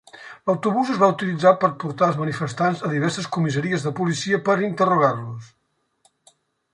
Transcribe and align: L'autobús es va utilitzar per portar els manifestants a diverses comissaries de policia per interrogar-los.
L'autobús 0.49 0.87
es 0.93 1.01
va 1.01 1.09
utilitzar 1.15 1.51
per 1.63 1.69
portar 1.83 2.07
els 2.07 2.17
manifestants 2.21 2.81
a 2.87 2.91
diverses 2.93 3.29
comissaries 3.37 3.85
de 3.89 3.93
policia 4.01 4.41
per 4.49 4.57
interrogar-los. 4.69 5.53